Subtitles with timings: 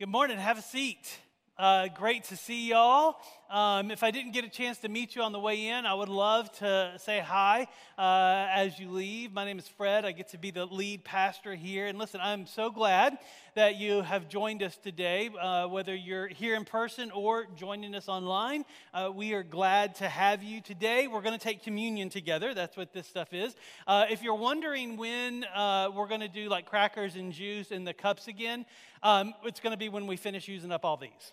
[0.00, 0.38] Good morning.
[0.38, 1.18] Have a seat.
[1.58, 3.16] Uh, great to see y'all.
[3.50, 5.92] Um, if I didn't get a chance to meet you on the way in, I
[5.92, 7.66] would love to say hi
[7.98, 9.34] uh, as you leave.
[9.34, 10.06] My name is Fred.
[10.06, 11.86] I get to be the lead pastor here.
[11.86, 13.18] And listen, I'm so glad
[13.56, 18.08] that you have joined us today, uh, whether you're here in person or joining us
[18.08, 18.64] online.
[18.94, 21.08] Uh, we are glad to have you today.
[21.08, 22.54] We're going to take communion together.
[22.54, 23.54] That's what this stuff is.
[23.86, 27.86] Uh, if you're wondering when uh, we're going to do like crackers and juice and
[27.86, 28.64] the cups again,
[29.02, 31.32] um, it's going to be when we finish using up all these.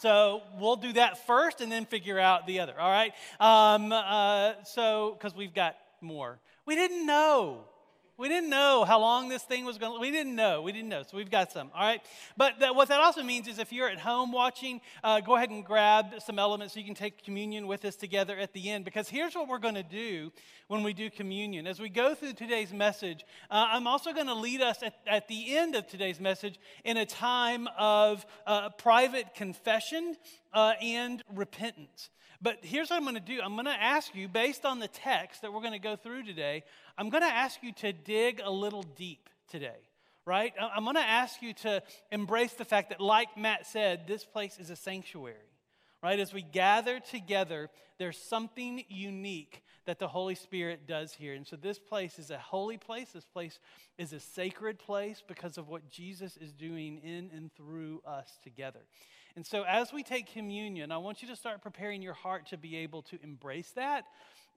[0.00, 3.12] So we'll do that first and then figure out the other, all right?
[3.38, 6.40] Um, uh, so, because we've got more.
[6.66, 7.64] We didn't know.
[8.18, 10.60] We didn't know how long this thing was going to, we didn't know.
[10.60, 11.02] We didn't know.
[11.02, 12.00] So we've got some, all right?
[12.36, 15.48] But that, what that also means is if you're at home watching, uh, go ahead
[15.48, 18.84] and grab some elements so you can take communion with us together at the end.
[18.84, 20.30] Because here's what we're going to do
[20.68, 21.66] when we do communion.
[21.66, 25.26] As we go through today's message, uh, I'm also going to lead us at, at,
[25.28, 30.16] the end of today's message in a time of uh, private confession
[30.52, 32.10] uh, and repentance.
[32.42, 34.88] But here's what I'm going to do I'm going to ask you, based on the
[34.88, 36.64] text that we're going to go through today,
[36.98, 39.78] I'm going to ask you to dig a little deep today,
[40.26, 40.52] right?
[40.60, 44.58] I'm going to ask you to embrace the fact that, like Matt said, this place
[44.58, 45.36] is a sanctuary,
[46.02, 46.18] right?
[46.18, 51.34] As we gather together, there's something unique that the Holy Spirit does here.
[51.34, 53.10] And so this place is a holy place.
[53.12, 53.58] This place
[53.98, 58.80] is a sacred place because of what Jesus is doing in and through us together.
[59.34, 62.58] And so, as we take communion, I want you to start preparing your heart to
[62.58, 64.04] be able to embrace that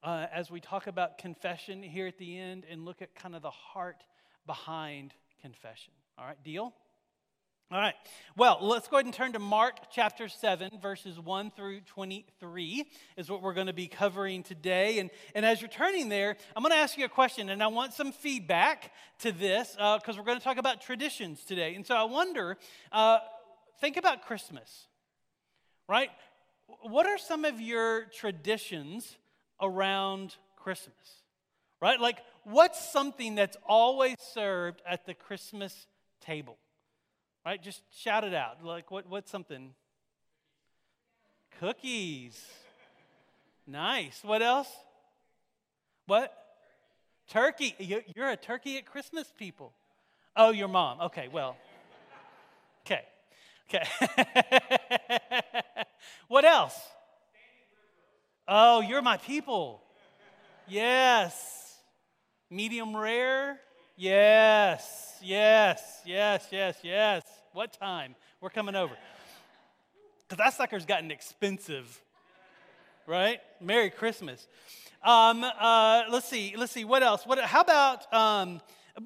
[0.05, 3.41] uh, as we talk about confession here at the end and look at kind of
[3.41, 4.03] the heart
[4.45, 5.91] behind confession.
[6.17, 6.73] All right, deal?
[7.71, 7.95] All right.
[8.37, 12.85] Well, let's go ahead and turn to Mark chapter 7, verses 1 through 23,
[13.17, 14.99] is what we're going to be covering today.
[14.99, 17.67] And, and as you're turning there, I'm going to ask you a question, and I
[17.67, 21.73] want some feedback to this because uh, we're going to talk about traditions today.
[21.73, 22.57] And so I wonder
[22.91, 23.17] uh,
[23.81, 24.85] think about Christmas,
[25.89, 26.09] right?
[26.83, 29.17] What are some of your traditions
[29.61, 31.23] around Christmas,
[31.81, 31.99] right?
[31.99, 35.87] Like, what's something that's always served at the Christmas
[36.21, 36.57] table,
[37.45, 37.61] right?
[37.61, 38.63] Just shout it out.
[38.63, 39.71] Like, what, what's something?
[41.59, 42.43] Cookies.
[43.67, 44.21] Nice.
[44.23, 44.69] What else?
[46.05, 46.33] What?
[47.29, 47.75] Turkey.
[47.79, 49.73] You're a turkey at Christmas, people.
[50.35, 51.01] Oh, your mom.
[51.01, 51.55] Okay, well.
[52.85, 53.01] Okay.
[53.67, 53.83] Okay.
[56.27, 56.77] what else?
[58.47, 59.81] Oh, you're my people.
[60.67, 61.77] Yes.
[62.49, 63.59] Medium rare?
[63.95, 65.17] Yes.
[65.23, 66.01] Yes.
[66.05, 66.47] Yes.
[66.51, 66.77] Yes.
[66.83, 67.23] Yes.
[67.53, 68.15] What time?
[68.41, 68.93] We're coming over.
[70.27, 72.01] Because that sucker's gotten expensive,
[73.07, 73.39] right?
[73.61, 74.47] Merry Christmas.
[75.03, 76.55] Um, uh, let's see.
[76.57, 76.83] Let's see.
[76.83, 77.25] What else?
[77.25, 77.39] What?
[77.39, 78.11] How about?
[78.13, 78.61] Um,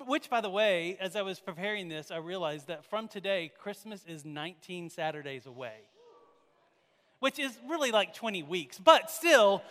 [0.05, 4.05] which, by the way, as I was preparing this, I realized that from today, Christmas
[4.07, 5.73] is 19 Saturdays away,
[7.19, 8.79] which is really like 20 weeks.
[8.79, 9.61] But still,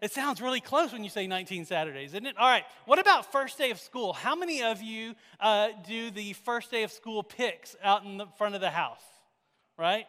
[0.00, 2.36] it sounds really close when you say 19 Saturdays, isn't it?
[2.36, 4.12] All right, what about first day of school?
[4.12, 8.26] How many of you uh, do the first day of school picks out in the
[8.36, 9.02] front of the house,
[9.78, 10.06] right?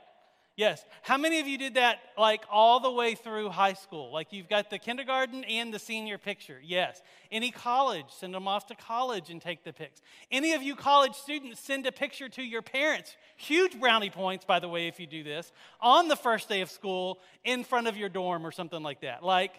[0.58, 0.86] Yes.
[1.02, 4.12] How many of you did that like all the way through high school?
[4.14, 6.62] Like you've got the kindergarten and the senior picture?
[6.64, 7.02] Yes.
[7.30, 10.02] Any college, send them off to college and take the pics.
[10.32, 13.18] Any of you college students, send a picture to your parents.
[13.36, 15.52] Huge brownie points, by the way, if you do this,
[15.82, 19.24] on the first day of school in front of your dorm or something like that.
[19.24, 19.52] Like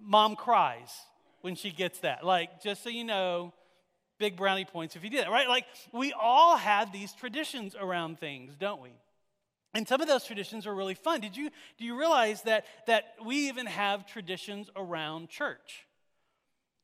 [0.00, 0.92] mom cries
[1.42, 2.24] when she gets that.
[2.24, 3.52] Like, just so you know,
[4.18, 5.48] big brownie points if you do that, right?
[5.48, 8.90] Like, we all have these traditions around things, don't we?
[9.74, 11.20] And some of those traditions are really fun.
[11.20, 15.86] Did you, do you realize that, that we even have traditions around church?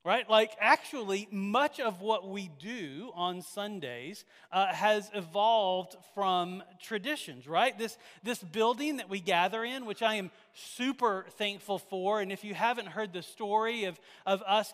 [0.05, 0.31] Right?
[0.31, 7.77] Like, actually, much of what we do on Sundays uh, has evolved from traditions, right?
[7.77, 12.23] This, this building that we gather in, which I am super thankful for.
[12.23, 14.73] And if you haven't heard the story of, of us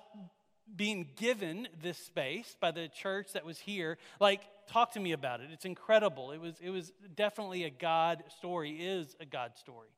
[0.77, 5.41] being given this space by the church that was here, like, talk to me about
[5.41, 5.49] it.
[5.53, 6.31] It's incredible.
[6.33, 9.89] It was, it was definitely a God story, is a God story.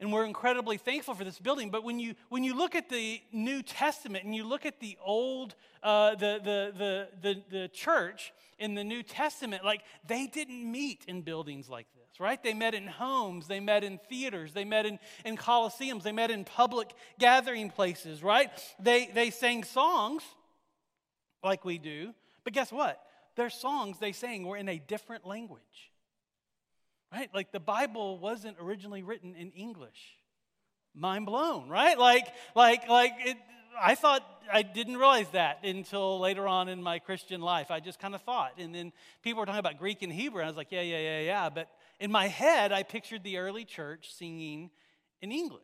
[0.00, 1.70] And we're incredibly thankful for this building.
[1.70, 4.96] But when you, when you look at the New Testament and you look at the
[5.04, 10.70] old, uh, the, the, the, the, the church in the New Testament, like they didn't
[10.70, 12.40] meet in buildings like this, right?
[12.40, 16.30] They met in homes, they met in theaters, they met in, in coliseums, they met
[16.30, 18.50] in public gathering places, right?
[18.78, 20.22] They, they sang songs
[21.42, 22.14] like we do.
[22.44, 23.00] But guess what?
[23.38, 25.62] Their songs they sang were in a different language.
[27.12, 27.30] Right?
[27.32, 30.18] Like the Bible wasn't originally written in English.
[30.92, 31.96] Mind blown, right?
[31.96, 32.26] Like,
[32.56, 33.36] like, like it,
[33.80, 37.70] I thought I didn't realize that until later on in my Christian life.
[37.70, 38.54] I just kind of thought.
[38.58, 38.92] And then
[39.22, 41.48] people were talking about Greek and Hebrew, and I was like, yeah, yeah, yeah, yeah.
[41.48, 41.68] But
[42.00, 44.70] in my head, I pictured the early church singing
[45.22, 45.62] in English,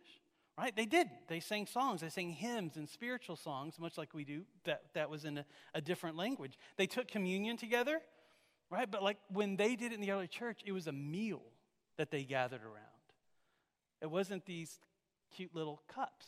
[0.56, 0.74] right?
[0.74, 1.08] They did.
[1.28, 4.42] They sang songs, they sang hymns and spiritual songs, much like we do.
[4.64, 6.58] That, that was in a, a different language.
[6.76, 8.00] They took communion together,
[8.70, 8.90] right?
[8.90, 11.42] But like when they did it in the early church, it was a meal
[11.96, 12.84] that they gathered around.
[14.00, 14.78] It wasn't these
[15.34, 16.26] cute little cups,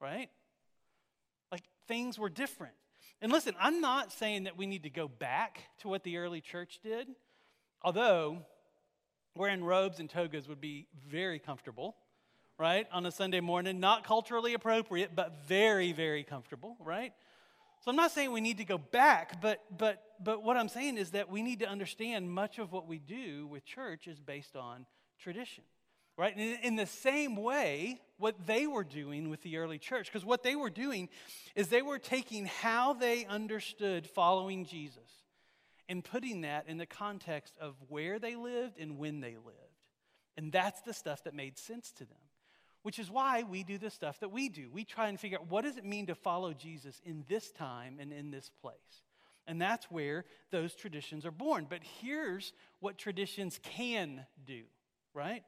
[0.00, 0.30] right?
[1.52, 2.74] Like things were different.
[3.20, 6.40] And listen, I'm not saying that we need to go back to what the early
[6.40, 7.08] church did,
[7.82, 8.38] although
[9.34, 11.96] wearing robes and togas would be very comfortable,
[12.58, 12.86] right?
[12.92, 17.12] On a Sunday morning, not culturally appropriate, but very, very comfortable, right?
[17.84, 20.96] So I'm not saying we need to go back, but but but what I'm saying
[20.96, 24.56] is that we need to understand much of what we do with church is based
[24.56, 24.86] on
[25.18, 25.64] tradition.
[26.18, 26.34] Right?
[26.34, 30.42] And in the same way, what they were doing with the early church, because what
[30.42, 31.10] they were doing
[31.54, 35.10] is they were taking how they understood following Jesus
[35.90, 39.58] and putting that in the context of where they lived and when they lived.
[40.38, 42.18] And that's the stuff that made sense to them,
[42.86, 44.68] which is why we do the stuff that we do.
[44.72, 47.96] We try and figure out what does it mean to follow Jesus in this time
[47.98, 49.02] and in this place.
[49.48, 51.66] And that's where those traditions are born.
[51.68, 54.62] But here's what traditions can do,
[55.14, 55.42] right?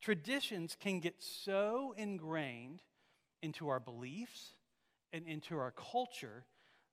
[0.00, 2.80] Traditions can get so ingrained
[3.42, 4.52] into our beliefs
[5.12, 6.44] and into our culture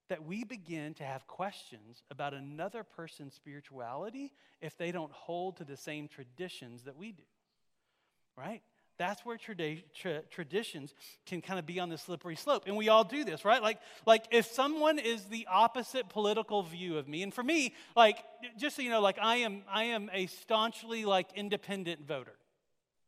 [0.07, 4.31] that we begin to have questions about another person's spirituality
[4.61, 7.21] if they don't hold to the same traditions that we do.
[8.35, 8.63] Right?
[8.99, 10.93] That's where tra- traditions
[11.25, 12.65] can kind of be on the slippery slope.
[12.67, 13.63] And we all do this, right?
[13.63, 18.17] Like, like if someone is the opposite political view of me, and for me, like,
[18.57, 22.33] just so you know, like I am, I am a staunchly like independent voter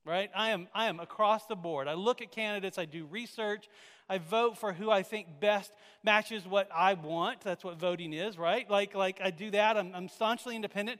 [0.04, 0.32] right?
[0.36, 1.88] I am, I am across the board.
[1.88, 3.68] I look at candidates, I do research,
[4.10, 5.72] I vote for who I think best
[6.04, 7.42] matches what I want.
[7.42, 8.70] That's what voting is, right?
[8.70, 9.78] Like, like I do that.
[9.78, 11.00] I'm, I'm staunchly independent.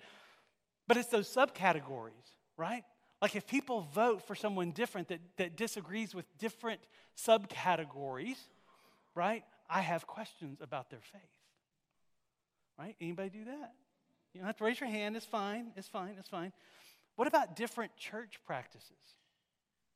[0.88, 2.84] But it's those subcategories, right?
[3.22, 6.82] Like if people vote for someone different that, that disagrees with different
[7.16, 8.38] subcategories,
[9.14, 9.44] right?
[9.70, 11.22] I have questions about their faith.
[12.80, 12.96] Right?
[13.00, 13.74] Anybody do that?
[14.34, 15.16] You don't have to raise your hand.
[15.16, 15.72] It's fine.
[15.76, 16.16] It's fine.
[16.18, 16.52] It's fine.
[17.16, 18.90] What about different church practices?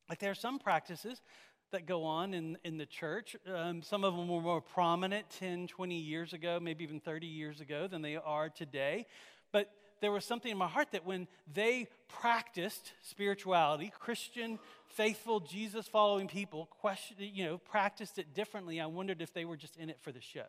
[0.10, 1.22] Like there are some practices
[1.72, 3.36] that go on in, in the church.
[3.52, 7.60] Um, some of them were more prominent 10, 20 years ago, maybe even 30 years
[7.60, 9.08] ago than they are today.
[10.06, 16.28] There was something in my heart that when they practiced spirituality, Christian, faithful, Jesus following
[16.28, 20.00] people, question, you know, practiced it differently, I wondered if they were just in it
[20.00, 20.46] for the show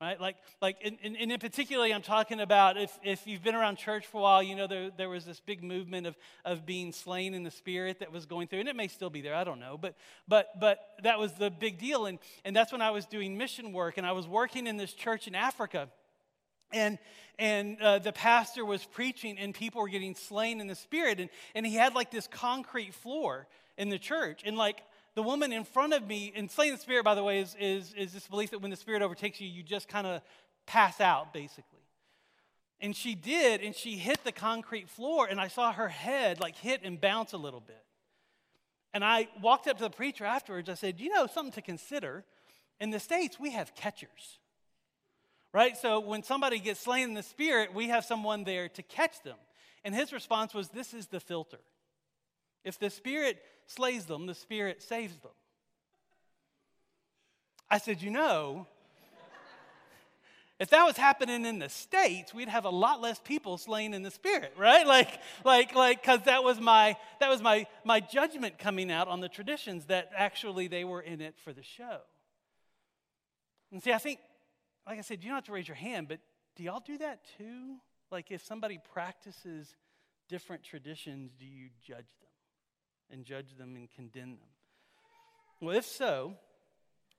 [0.00, 0.20] right?
[0.20, 4.18] Like, like and, in particularly, I'm talking about if, if you've been around church for
[4.18, 7.44] a while, you know, there, there was this big movement of, of being slain in
[7.44, 9.78] the spirit that was going through, and it may still be there, I don't know,
[9.80, 9.94] but,
[10.26, 12.06] but, but that was the big deal.
[12.06, 14.92] And, and that's when I was doing mission work, and I was working in this
[14.92, 15.88] church in Africa.
[16.72, 16.98] And,
[17.38, 21.20] and uh, the pastor was preaching, and people were getting slain in the spirit.
[21.20, 23.46] And, and he had like this concrete floor
[23.76, 24.42] in the church.
[24.44, 24.82] And like
[25.14, 27.92] the woman in front of me, and slaying the spirit, by the way, is, is,
[27.94, 30.22] is this belief that when the spirit overtakes you, you just kind of
[30.66, 31.80] pass out, basically.
[32.80, 36.56] And she did, and she hit the concrete floor, and I saw her head like
[36.56, 37.84] hit and bounce a little bit.
[38.94, 40.68] And I walked up to the preacher afterwards.
[40.68, 42.24] I said, You know, something to consider.
[42.80, 44.40] In the States, we have catchers,
[45.52, 45.76] right?
[45.76, 49.36] So when somebody gets slain in the spirit, we have someone there to catch them.
[49.84, 51.60] And his response was, This is the filter.
[52.64, 55.32] If the Spirit slays them, the Spirit saves them.
[57.68, 58.66] I said, You know,
[60.60, 64.02] if that was happening in the States, we'd have a lot less people slain in
[64.02, 64.86] the Spirit, right?
[64.86, 69.20] Like, like, like, because that was my that was my my judgment coming out on
[69.20, 71.98] the traditions that actually they were in it for the show.
[73.72, 74.20] And see, I think,
[74.86, 76.20] like I said, you don't have to raise your hand, but
[76.56, 77.76] do y'all do that too?
[78.10, 79.74] Like if somebody practices
[80.28, 82.22] different traditions, do you judge them?
[83.12, 84.48] and judge them and condemn them?
[85.60, 86.34] Well, if so,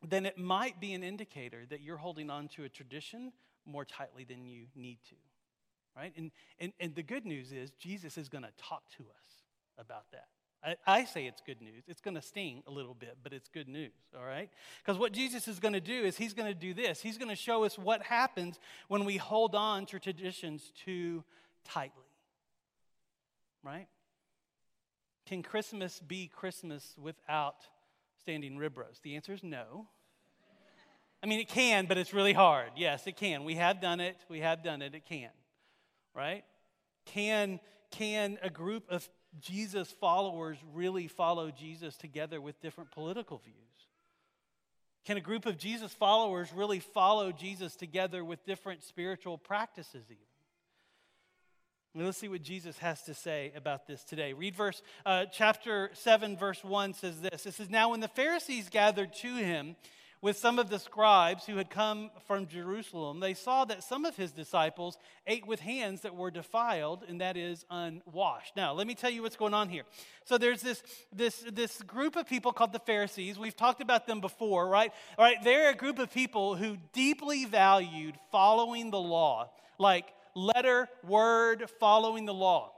[0.02, 3.32] then it might be an indicator that you're holding on to a tradition
[3.66, 5.16] more tightly than you need to.
[5.96, 6.12] Right?
[6.18, 9.44] And, and, and the good news is, Jesus is going to talk to us
[9.78, 10.28] about that.
[10.88, 11.84] I, say it's good news.
[11.88, 14.50] It's going to sting a little bit, but it's good news, all right?
[14.84, 17.02] Because what Jesus is going to do is he's going to do this.
[17.02, 21.24] He's going to show us what happens when we hold on to traditions too
[21.66, 22.04] tightly,
[23.64, 23.88] right?
[25.26, 27.56] Can Christmas be Christmas without
[28.20, 29.04] standing rib roast?
[29.04, 29.88] The answer is no.
[31.22, 32.72] I mean, it can, but it's really hard.
[32.76, 33.44] Yes, it can.
[33.44, 34.18] We have done it.
[34.30, 34.94] We have done it.
[34.94, 35.30] It can,
[36.14, 36.44] right?
[37.06, 37.60] Can,
[37.92, 43.56] can a group of Jesus followers really follow Jesus together with different political views?
[45.06, 50.18] Can a group of Jesus followers really follow Jesus together with different spiritual practices, even?
[51.96, 54.34] Let's see what Jesus has to say about this today.
[54.34, 57.46] Read verse uh, chapter 7, verse 1 says this.
[57.46, 59.76] It says, Now when the Pharisees gathered to him
[60.24, 64.16] with some of the scribes who had come from Jerusalem, they saw that some of
[64.16, 68.56] his disciples ate with hands that were defiled, and that is unwashed.
[68.56, 69.84] Now, let me tell you what's going on here.
[70.24, 73.38] So there's this, this, this group of people called the Pharisees.
[73.38, 74.94] We've talked about them before, right?
[75.18, 80.88] All right, they're a group of people who deeply valued following the law, like letter,
[81.06, 82.72] word, following the law.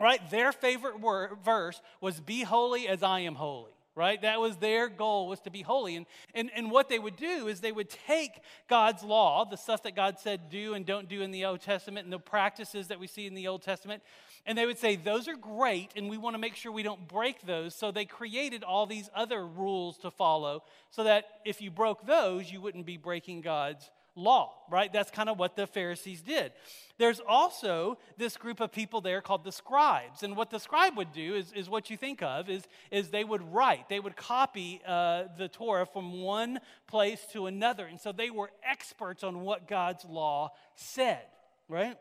[0.00, 0.30] Right?
[0.30, 4.22] Their favorite word, verse was, Be holy as I am holy right?
[4.22, 5.94] That was their goal was to be holy.
[5.94, 9.82] And, and, and what they would do is they would take god's law the stuff
[9.82, 12.98] that god said do and don't do in the old testament and the practices that
[12.98, 14.02] we see in the old testament.
[14.46, 17.06] And they would say those are great and we want to make sure we don't
[17.06, 17.74] break those.
[17.74, 22.50] So they created all these other rules to follow so that if you broke those
[22.50, 24.92] you wouldn't be breaking god's law, right?
[24.92, 26.52] That's kind of what the Pharisees did.
[26.98, 30.22] There's also this group of people there called the scribes.
[30.22, 33.24] And what the scribe would do is, is what you think of is, is they
[33.24, 37.86] would write, they would copy uh, the Torah from one place to another.
[37.86, 41.24] And so they were experts on what God's law said,
[41.68, 41.96] right?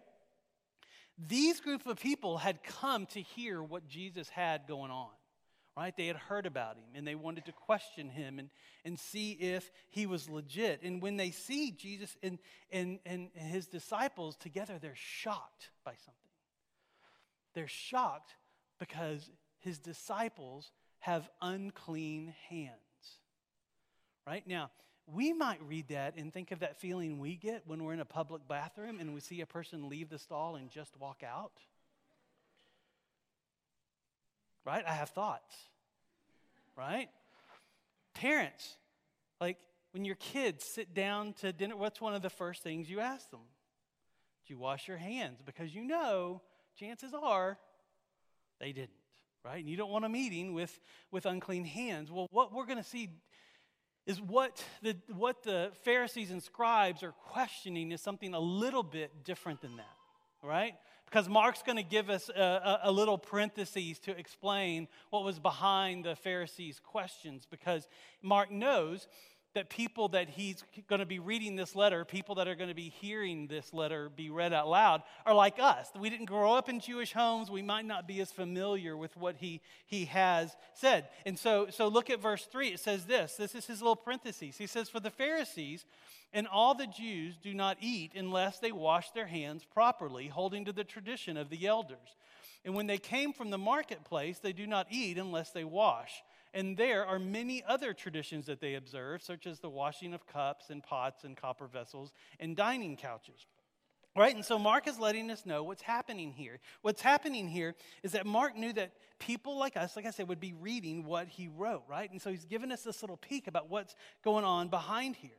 [1.18, 5.10] These group of people had come to hear what Jesus had going on
[5.80, 5.96] right?
[5.96, 8.50] They had heard about him and they wanted to question him and,
[8.84, 10.82] and see if he was legit.
[10.84, 12.38] And when they see Jesus and,
[12.70, 16.16] and, and his disciples together, they're shocked by something.
[17.54, 18.36] They're shocked
[18.78, 20.70] because his disciples
[21.00, 22.74] have unclean hands.
[24.28, 24.46] Right?
[24.46, 24.72] Now,
[25.08, 28.06] we might read that and think of that feeling we get when we're in a
[28.06, 31.54] public bathroom and we see a person leave the stall and just walk out.
[34.70, 34.84] Right?
[34.88, 35.56] I have thoughts
[36.80, 37.10] right?
[38.14, 38.78] Parents,
[39.42, 39.58] like
[39.92, 43.30] when your kids sit down to dinner, what's one of the first things you ask
[43.30, 43.42] them?
[44.48, 45.42] Do you wash your hands?
[45.46, 46.42] Because you know,
[46.80, 47.58] chances are
[48.60, 48.90] they didn't,
[49.44, 49.60] right?
[49.60, 50.80] And you don't want a meeting with,
[51.12, 52.12] with unclean hands.
[52.12, 53.10] Well, what we're going to see
[54.06, 59.24] is what the, what the Pharisees and scribes are questioning is something a little bit
[59.24, 60.76] different than that, right?
[61.10, 65.40] Because Mark's going to give us a, a, a, little parenthesis to explain what was
[65.40, 67.88] behind the Pharisees' questions because
[68.22, 69.08] Mark knows
[69.56, 72.76] that people that he's going to be reading this letter, people that are going to
[72.76, 75.90] be hearing this letter be read out loud, are like us.
[76.00, 77.50] We didn't grow up in Jewish homes.
[77.50, 81.10] We might not be as familiar with what he, he has said.
[81.26, 82.70] And so, so look at verse 3.
[82.70, 84.58] It says this this is his little parentheses.
[84.58, 85.86] He says, For the Pharisees,
[86.32, 90.72] and all the Jews do not eat unless they wash their hands properly, holding to
[90.72, 92.16] the tradition of the elders.
[92.64, 96.22] And when they came from the marketplace, they do not eat unless they wash.
[96.54, 100.70] And there are many other traditions that they observe, such as the washing of cups
[100.70, 103.46] and pots and copper vessels and dining couches.
[104.16, 104.36] Right?
[104.36, 106.60] And so Mark is letting us know what's happening here.
[106.82, 110.40] What's happening here is that Mark knew that people like us, like I said, would
[110.40, 112.10] be reading what he wrote, right?
[112.12, 115.32] And so he's given us this little peek about what's going on behind here.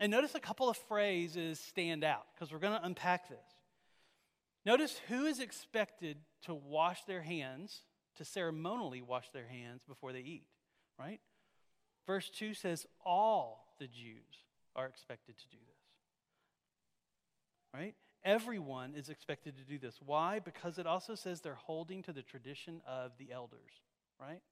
[0.00, 3.38] And notice a couple of phrases stand out because we're going to unpack this.
[4.66, 7.82] Notice who is expected to wash their hands,
[8.20, 10.44] to ceremonially wash their hands before they eat,
[10.98, 11.20] right?
[12.06, 14.44] Verse 2 says, All the Jews
[14.76, 15.76] are expected to do this,
[17.74, 17.94] right?
[18.22, 19.98] Everyone is expected to do this.
[20.04, 20.38] Why?
[20.38, 23.72] Because it also says they're holding to the tradition of the elders,
[24.20, 24.42] right?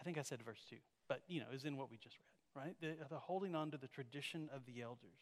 [0.00, 0.76] I think I said verse 2,
[1.08, 2.74] but you know, is in what we just read right?
[2.80, 5.18] The, the holding on to the tradition of the elders.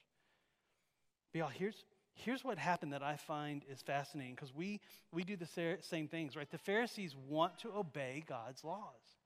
[1.33, 4.81] But y'all, here's, here's what happened that I find is fascinating because we,
[5.13, 6.51] we do the same things, right?
[6.51, 9.19] The Pharisees want to obey God's laws,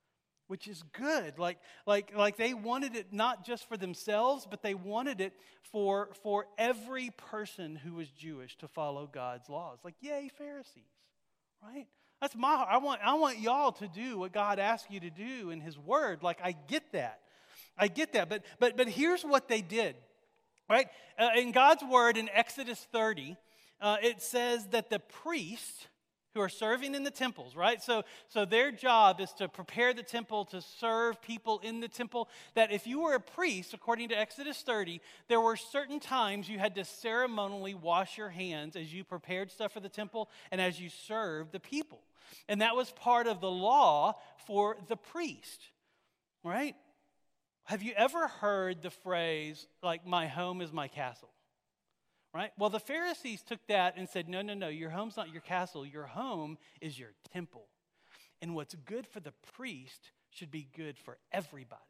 [0.46, 1.38] which is good.
[1.38, 5.32] Like, like, like they wanted it not just for themselves, but they wanted it
[5.72, 9.78] for, for every person who was Jewish to follow God's laws.
[9.84, 10.84] Like, yay, Pharisees,
[11.62, 11.86] right?
[12.20, 12.68] That's my heart.
[12.70, 15.78] I want I want y'all to do what God asks you to do in his
[15.78, 16.22] word.
[16.22, 17.20] Like I get that.
[17.76, 19.96] I get that, but but but here's what they did,
[20.68, 20.88] right?
[21.18, 23.36] Uh, in God's word in Exodus 30,
[23.80, 25.86] uh, it says that the priests
[26.36, 27.82] who are serving in the temples, right?
[27.82, 32.28] So so their job is to prepare the temple to serve people in the temple.
[32.54, 36.58] That if you were a priest, according to Exodus 30, there were certain times you
[36.58, 40.78] had to ceremonially wash your hands as you prepared stuff for the temple and as
[40.78, 42.02] you served the people.
[42.48, 45.70] And that was part of the law for the priest,
[46.44, 46.76] right?
[47.66, 51.30] Have you ever heard the phrase, like, my home is my castle?
[52.32, 52.52] Right?
[52.58, 55.84] Well, the Pharisees took that and said, no, no, no, your home's not your castle.
[55.84, 57.66] Your home is your temple.
[58.40, 61.80] And what's good for the priest should be good for everybody,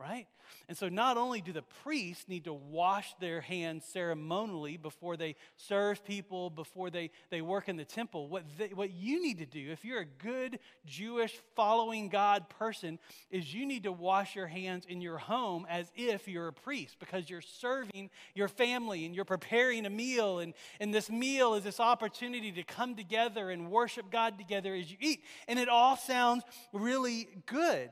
[0.00, 0.26] right?
[0.66, 5.36] And so not only do the priests need to wash their hands ceremonially before they
[5.56, 9.46] serve people, before they, they work in the temple, what, they, what you need to
[9.46, 12.98] do, if you're a good Jewish following God person,
[13.30, 16.96] is you need to wash your hands in your home as if you're a priest
[16.98, 20.38] because you're serving your family and you're preparing a meal.
[20.38, 24.90] And, and this meal is this opportunity to come together and worship God together as
[24.90, 25.24] you eat.
[25.46, 26.42] And it all sounds
[26.72, 27.90] really good.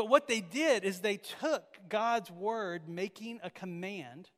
[0.00, 4.30] But what they did is they took God's word, making a command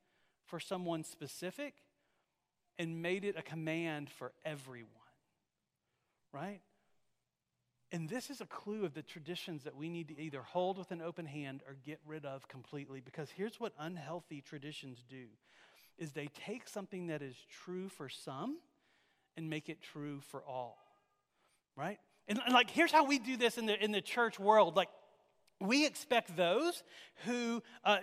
[0.45, 1.75] for someone specific,
[2.81, 4.91] and made it a command for everyone.
[6.33, 6.63] Right?
[7.93, 10.91] And this is a clue of the traditions that we need to either hold with
[10.91, 15.27] an open hand or get rid of completely because here's what unhealthy traditions do
[15.97, 18.59] is they take something that is true for some
[19.37, 20.77] and make it true for all.
[21.77, 22.01] Right?
[22.27, 24.75] And, and like here's how we do this in the in the church world.
[24.75, 24.89] Like
[25.63, 26.83] we expect those
[27.25, 27.99] who uh,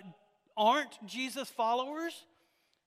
[0.56, 2.24] aren't Jesus followers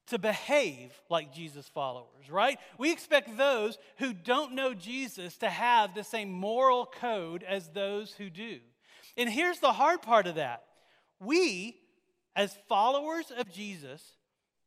[0.08, 2.58] to behave like Jesus followers, right?
[2.78, 8.14] We expect those who don't know Jesus to have the same moral code as those
[8.14, 8.60] who do.
[9.16, 10.64] And here's the hard part of that
[11.20, 11.78] we,
[12.36, 14.02] as followers of Jesus,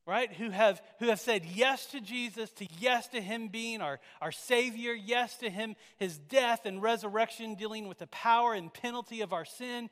[0.06, 0.32] right?
[0.32, 4.32] Who have who have said yes to jesus to yes to him being our, our
[4.32, 9.32] savior yes to him his death and resurrection dealing with the power and penalty of
[9.32, 9.90] our sin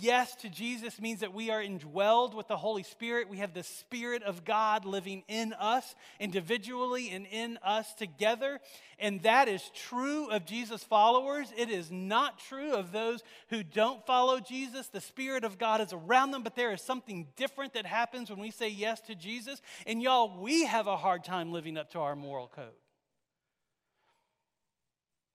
[0.00, 3.28] yes to Jesus means that we are indwelled with the Holy Spirit.
[3.28, 8.60] We have the Spirit of God living in us individually and in us together.
[8.98, 11.52] And that is true of Jesus' followers.
[11.56, 14.88] It is not true of those who don't follow Jesus.
[14.88, 18.40] The Spirit of God is around them, but there is something different that happens when
[18.40, 19.62] we say yes to Jesus.
[19.86, 22.74] And y'all, we have a hard time living up to our moral code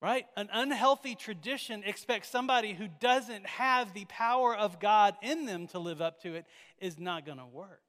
[0.03, 0.25] right?
[0.36, 5.79] An unhealthy tradition expects somebody who doesn't have the power of God in them to
[5.79, 6.45] live up to it
[6.77, 7.79] is not going to work.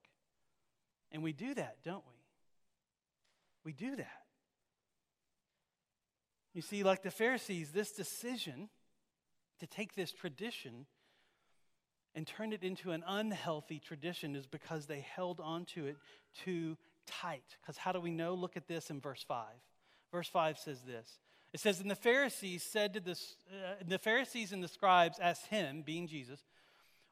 [1.10, 2.12] And we do that, don't we?
[3.64, 4.22] We do that.
[6.52, 8.68] You see, like the Pharisees, this decision
[9.58, 10.86] to take this tradition
[12.14, 15.96] and turn it into an unhealthy tradition is because they held on to it
[16.44, 16.76] too
[17.08, 17.56] tight.
[17.60, 18.34] Because how do we know?
[18.34, 19.46] Look at this in verse 5.
[20.12, 21.18] Verse 5 says this
[21.54, 25.46] it says, And the Pharisees said to this, uh, the Pharisees and the scribes asked
[25.46, 26.40] him, being Jesus,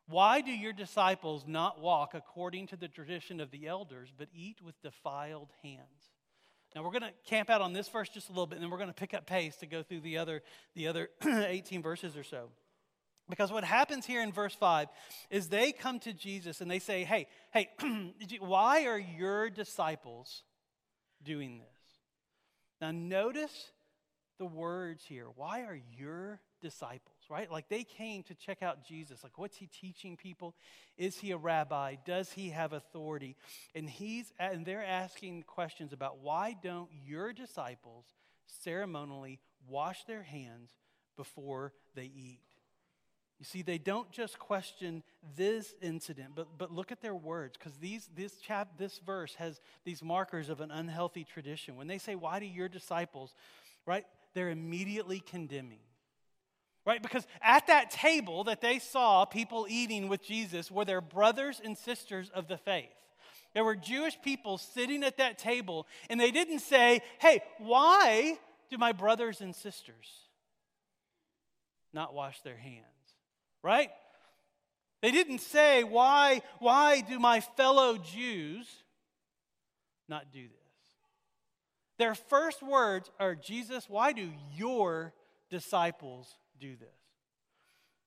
[0.09, 4.61] Why do your disciples not walk according to the tradition of the elders, but eat
[4.61, 6.11] with defiled hands?
[6.75, 8.71] Now we're going to camp out on this verse just a little bit, and then
[8.71, 10.43] we're going to pick up pace to go through the other,
[10.75, 12.49] the other 18 verses or so.
[13.31, 14.89] Because what happens here in verse 5
[15.31, 17.69] is they come to Jesus and they say, Hey, hey,
[18.41, 20.43] why are your disciples
[21.23, 21.69] doing this?
[22.81, 23.71] Now, notice
[24.43, 25.27] the words here.
[25.37, 27.49] Why are your disciples, right?
[27.49, 29.23] Like they came to check out Jesus.
[29.23, 30.57] Like, what's he teaching people?
[30.99, 31.95] Is he a rabbi?
[32.05, 33.37] Does he have authority?
[33.77, 38.05] And he's and they're asking questions about why don't your disciples
[38.65, 40.71] ceremonially wash their hands
[41.17, 42.41] before they eat?
[43.39, 45.05] You see, they don't just question
[45.37, 49.61] this incident, but, but look at their words, because these this chap this verse has
[49.85, 51.77] these markers of an unhealthy tradition.
[51.77, 53.35] When they say, Why do your disciples,
[53.87, 54.05] right?
[54.35, 55.79] They're immediately condemning.
[56.85, 57.03] Right?
[57.03, 61.79] Because at that table that they saw people eating with Jesus were their brothers and
[61.79, 62.91] sisters of the faith.
[63.55, 68.39] There were Jewish people sitting at that table, and they didn't say, Hey, why
[68.71, 70.09] do my brothers and sisters
[71.93, 72.87] not wash their hands?
[73.63, 73.91] Right?
[75.03, 78.67] They didn't say, Why, why do my fellow Jews
[80.09, 80.62] not do this?
[82.03, 85.15] Their first words are, Jesus, why do your
[85.51, 86.89] disciples do this?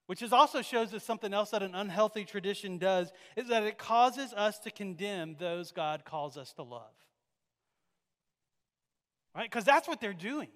[0.08, 3.78] Which is also shows us something else that an unhealthy tradition does is that it
[3.78, 6.92] causes us to condemn those God calls us to love.
[9.34, 9.50] Right?
[9.50, 10.50] Because that's what they're doing.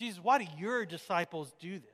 [0.00, 1.90] Jesus, why do your disciples do this?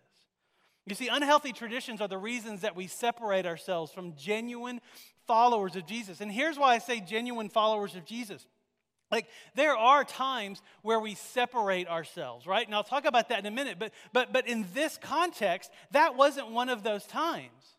[0.86, 4.80] You see, unhealthy traditions are the reasons that we separate ourselves from genuine
[5.26, 6.20] followers of Jesus.
[6.20, 8.46] And here's why I say genuine followers of Jesus
[9.12, 12.66] like there are times where we separate ourselves, right?
[12.66, 16.16] And I'll talk about that in a minute, but but but in this context, that
[16.16, 17.76] wasn't one of those times.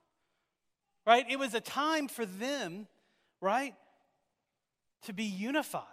[1.06, 1.26] Right?
[1.30, 2.88] It was a time for them,
[3.42, 3.76] right,
[5.02, 5.84] to be unified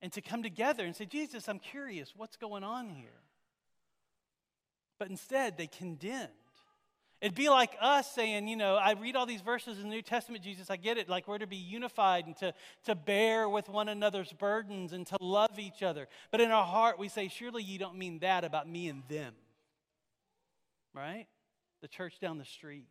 [0.00, 3.20] and to come together and say, "Jesus, I'm curious, what's going on here?"
[4.98, 6.30] But instead, they condemned
[7.22, 10.02] It'd be like us saying, you know, I read all these verses in the New
[10.02, 11.08] Testament, Jesus, I get it.
[11.08, 12.52] Like we're to be unified and to,
[12.86, 16.08] to bear with one another's burdens and to love each other.
[16.32, 19.34] But in our heart, we say, surely you don't mean that about me and them.
[20.92, 21.28] Right?
[21.80, 22.86] The church down the street.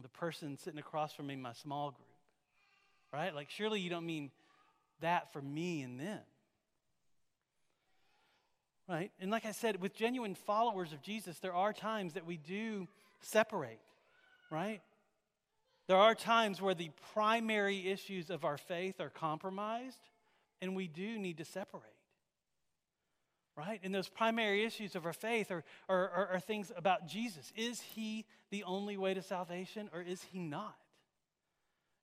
[0.00, 2.06] the person sitting across from me in my small group,
[3.12, 3.34] right?
[3.34, 4.30] Like, surely you don't mean
[5.00, 6.20] that for me and them.
[8.88, 9.10] Right?
[9.18, 12.86] And like I said, with genuine followers of Jesus, there are times that we do
[13.20, 13.80] separate,
[14.50, 14.80] right?
[15.88, 20.00] There are times where the primary issues of our faith are compromised,
[20.60, 21.82] and we do need to separate.
[23.56, 23.80] Right?
[23.82, 27.52] And those primary issues of our faith are, are, are, are things about Jesus.
[27.56, 30.76] Is he the only way to salvation, or is he not?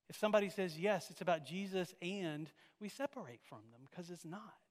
[0.10, 2.50] If somebody says yes, it's about Jesus, and
[2.80, 4.63] we separate from them because it's not.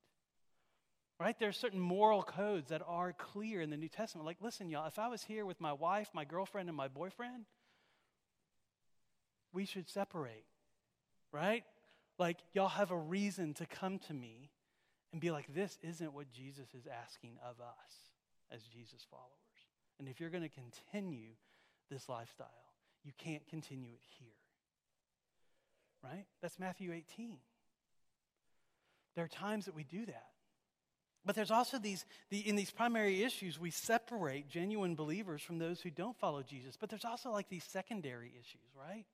[1.22, 1.38] Right?
[1.38, 4.26] There are certain moral codes that are clear in the New Testament.
[4.26, 7.44] Like, listen, y'all, if I was here with my wife, my girlfriend, and my boyfriend,
[9.52, 10.46] we should separate.
[11.30, 11.62] Right?
[12.18, 14.50] Like, y'all have a reason to come to me
[15.12, 17.92] and be like, this isn't what Jesus is asking of us
[18.50, 19.30] as Jesus followers.
[20.00, 21.34] And if you're going to continue
[21.88, 22.48] this lifestyle,
[23.04, 24.26] you can't continue it here.
[26.02, 26.24] Right?
[26.40, 27.36] That's Matthew 18.
[29.14, 30.31] There are times that we do that.
[31.24, 35.80] But there's also these, the, in these primary issues, we separate genuine believers from those
[35.80, 36.76] who don't follow Jesus.
[36.78, 39.04] But there's also like these secondary issues, right?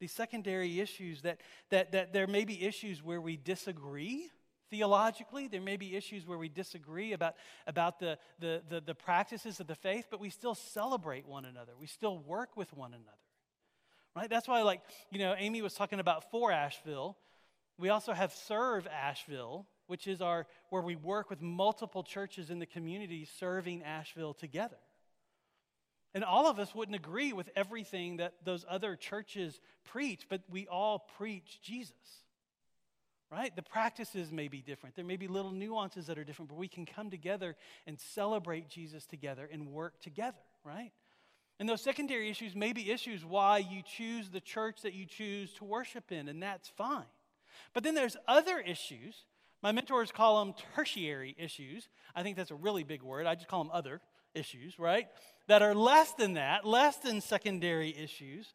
[0.00, 1.40] These secondary issues that,
[1.70, 4.28] that, that there may be issues where we disagree
[4.70, 5.48] theologically.
[5.48, 7.34] There may be issues where we disagree about,
[7.66, 11.72] about the, the, the, the practices of the faith, but we still celebrate one another.
[11.80, 13.16] We still work with one another.
[14.14, 14.28] Right?
[14.28, 17.16] That's why, like, you know, Amy was talking about for Asheville.
[17.78, 22.60] We also have Serve Asheville, which is our where we work with multiple churches in
[22.60, 24.78] the community serving Asheville together.
[26.14, 30.66] And all of us wouldn't agree with everything that those other churches preach, but we
[30.68, 31.92] all preach Jesus.
[33.30, 33.54] Right?
[33.54, 34.96] The practices may be different.
[34.96, 38.70] There may be little nuances that are different, but we can come together and celebrate
[38.70, 40.92] Jesus together and work together, right?
[41.60, 45.52] And those secondary issues may be issues why you choose the church that you choose
[45.54, 47.04] to worship in, and that's fine.
[47.74, 49.24] But then there's other issues
[49.62, 51.88] my mentors call them tertiary issues.
[52.14, 53.26] I think that's a really big word.
[53.26, 54.00] I just call them other
[54.34, 55.08] issues, right?
[55.48, 58.54] That are less than that, less than secondary issues.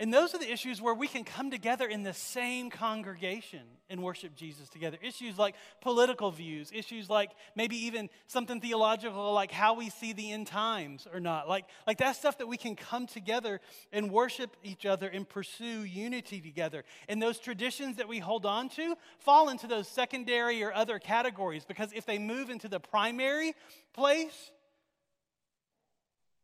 [0.00, 4.02] And those are the issues where we can come together in the same congregation and
[4.02, 4.98] worship Jesus together.
[5.00, 10.32] Issues like political views, issues like maybe even something theological like how we see the
[10.32, 11.48] end times or not.
[11.48, 13.60] Like, like that stuff that we can come together
[13.92, 16.82] and worship each other and pursue unity together.
[17.08, 21.64] And those traditions that we hold on to fall into those secondary or other categories
[21.64, 23.54] because if they move into the primary
[23.92, 24.50] place,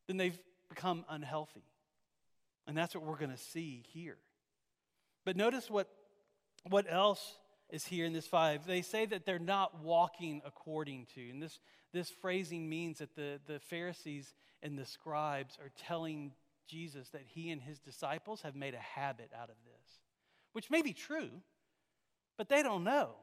[0.06, 1.64] then they've become unhealthy.
[2.70, 4.16] And that's what we're going to see here.
[5.24, 5.88] But notice what,
[6.68, 7.36] what else
[7.68, 8.64] is here in this five.
[8.64, 11.30] They say that they're not walking according to.
[11.30, 11.58] And this,
[11.92, 16.30] this phrasing means that the, the Pharisees and the scribes are telling
[16.68, 19.98] Jesus that he and his disciples have made a habit out of this,
[20.52, 21.30] which may be true,
[22.38, 23.16] but they don't know.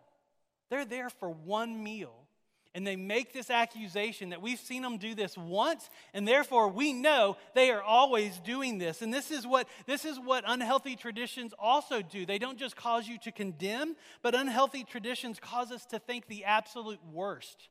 [0.70, 2.27] They're there for one meal
[2.76, 6.94] and they make this accusation that we've seen them do this once and therefore we
[6.94, 9.02] know they are always doing this.
[9.02, 12.26] And this is what this is what unhealthy traditions also do.
[12.26, 16.46] They don't just cause you to condemn but unhealthy traditions cause us to think the
[16.46, 17.70] absolute worst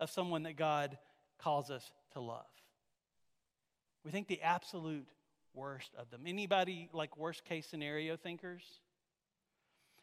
[0.00, 0.98] of someone that god
[1.38, 2.46] calls us to love.
[4.04, 5.06] We think the absolute
[5.54, 6.22] worst of them.
[6.26, 8.62] Anybody like worst case scenario thinkers?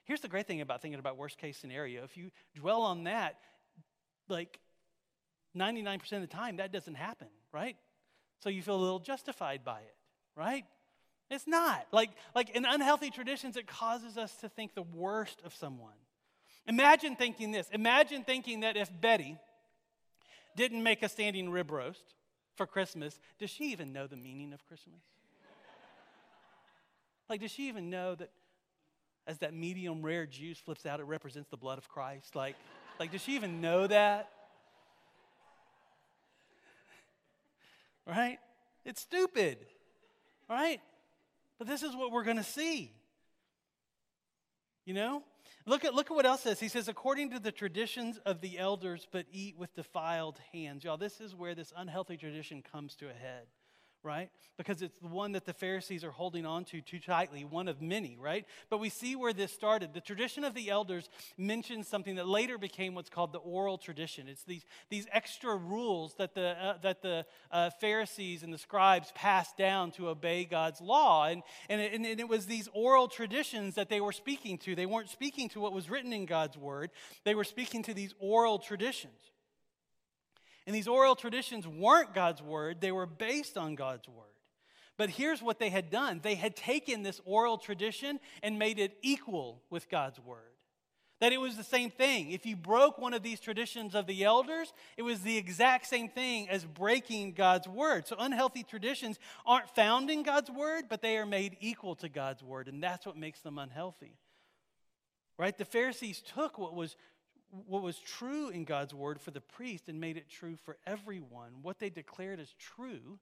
[0.03, 2.03] Here's the great thing about thinking about worst case scenario.
[2.03, 3.39] If you dwell on that,
[4.29, 4.59] like
[5.57, 7.75] 99% of the time, that doesn't happen, right?
[8.39, 9.95] So you feel a little justified by it,
[10.35, 10.65] right?
[11.29, 11.87] It's not.
[11.91, 15.93] Like, like in unhealthy traditions, it causes us to think the worst of someone.
[16.67, 17.69] Imagine thinking this.
[17.71, 19.37] Imagine thinking that if Betty
[20.55, 22.15] didn't make a standing rib roast
[22.55, 25.01] for Christmas, does she even know the meaning of Christmas?
[27.29, 28.31] like, does she even know that
[29.27, 32.35] as that medium rare juice flips out, it represents the blood of Christ?
[32.35, 32.55] Like,
[32.99, 34.29] like, does she even know that?
[38.05, 38.39] Right?
[38.85, 39.57] It's stupid.
[40.49, 40.81] Right?
[41.57, 42.91] But this is what we're going to see.
[44.85, 45.23] You know?
[45.65, 46.59] Look at, look at what else says.
[46.59, 50.83] He says, according to the traditions of the elders, but eat with defiled hands.
[50.83, 53.45] Y'all, this is where this unhealthy tradition comes to a head
[54.03, 54.29] right?
[54.57, 57.81] Because it's the one that the Pharisees are holding on to too tightly, one of
[57.81, 58.45] many, right?
[58.69, 59.93] But we see where this started.
[59.93, 64.27] The tradition of the elders mentions something that later became what's called the oral tradition.
[64.27, 69.11] It's these, these extra rules that the, uh, that the uh, Pharisees and the scribes
[69.15, 71.25] passed down to obey God's law.
[71.25, 74.75] And, and, it, and it was these oral traditions that they were speaking to.
[74.75, 76.91] They weren't speaking to what was written in God's word,
[77.25, 79.31] they were speaking to these oral traditions.
[80.69, 84.27] And these oral traditions weren't God's word, they were based on God's word.
[84.97, 88.95] But here's what they had done they had taken this oral tradition and made it
[89.01, 90.53] equal with God's word.
[91.21, 92.29] That it was the same thing.
[92.29, 96.07] If you broke one of these traditions of the elders, it was the exact same
[96.07, 98.05] thing as breaking God's word.
[98.05, 102.43] So unhealthy traditions aren't found in God's word, but they are made equal to God's
[102.43, 104.19] word, and that's what makes them unhealthy.
[105.35, 105.57] Right?
[105.57, 106.95] The Pharisees took what was
[107.67, 111.51] what was true in God's word for the priest and made it true for everyone.
[111.61, 113.19] What they declared as true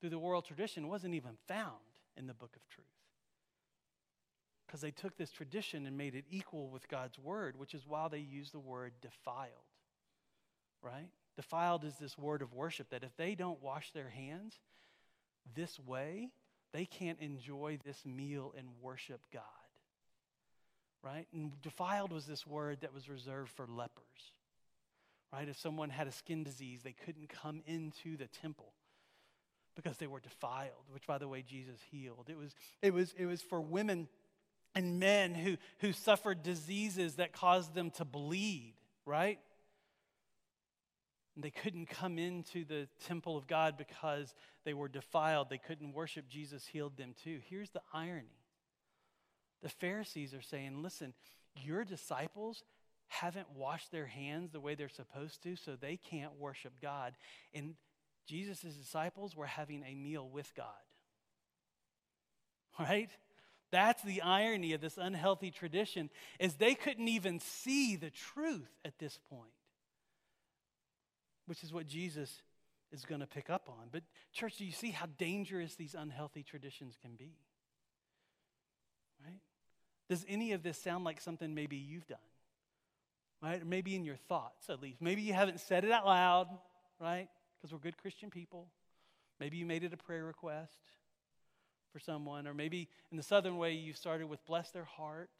[0.00, 1.72] through the oral tradition wasn't even found
[2.16, 2.86] in the book of truth
[4.66, 8.08] because they took this tradition and made it equal with God's word, which is why
[8.08, 9.50] they use the word defiled.
[10.82, 11.08] Right?
[11.36, 14.58] Defiled is this word of worship that if they don't wash their hands
[15.54, 16.30] this way,
[16.72, 19.42] they can't enjoy this meal and worship God.
[21.06, 21.28] Right?
[21.32, 24.02] And defiled was this word that was reserved for lepers.
[25.32, 25.48] Right?
[25.48, 28.72] If someone had a skin disease, they couldn't come into the temple
[29.76, 32.26] because they were defiled, which by the way Jesus healed.
[32.28, 34.08] It was it was it was for women
[34.74, 38.74] and men who, who suffered diseases that caused them to bleed,
[39.06, 39.38] right?
[41.34, 45.48] And they couldn't come into the temple of God because they were defiled.
[45.48, 47.40] They couldn't worship Jesus, healed them too.
[47.48, 48.36] Here's the irony
[49.62, 51.14] the Pharisees are saying, listen,
[51.54, 52.62] your disciples
[53.08, 57.14] haven't washed their hands the way they're supposed to, so they can't worship God.
[57.54, 57.74] And
[58.26, 60.66] Jesus' disciples were having a meal with God.
[62.78, 63.08] Right?
[63.70, 68.98] That's the irony of this unhealthy tradition is they couldn't even see the truth at
[68.98, 69.50] this point.
[71.46, 72.42] Which is what Jesus
[72.92, 73.88] is going to pick up on.
[73.90, 77.32] But church, do you see how dangerous these unhealthy traditions can be?
[80.08, 82.18] Does any of this sound like something maybe you've done?
[83.42, 83.60] Right?
[83.60, 85.00] Or maybe in your thoughts at least.
[85.00, 86.48] Maybe you haven't said it out loud,
[87.00, 87.28] right?
[87.56, 88.68] Because we're good Christian people.
[89.38, 90.78] Maybe you made it a prayer request
[91.92, 95.30] for someone, or maybe in the southern way you started with bless their heart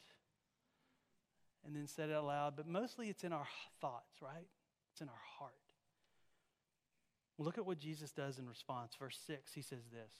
[1.67, 3.47] and then said it out loud, but mostly it's in our
[3.81, 4.47] thoughts, right?
[4.93, 5.53] It's in our heart.
[7.39, 8.95] Look at what Jesus does in response.
[8.99, 10.13] Verse 6, he says this.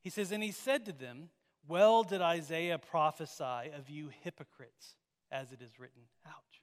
[0.00, 1.30] He says, And he said to them,
[1.68, 4.96] Well did Isaiah prophesy of you hypocrites,
[5.30, 6.02] as it is written.
[6.26, 6.62] Ouch.